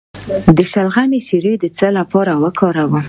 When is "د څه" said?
1.63-1.87